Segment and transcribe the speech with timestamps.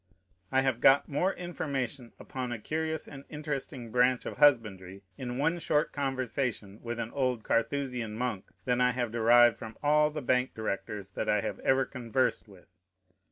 [0.51, 5.59] I have got more information upon a curious and interesting branch of husbandry, in one
[5.59, 10.55] short conversation with an old Carthusian monk, than I have derived from all the bank
[10.55, 12.65] directors that I have ever conversed with.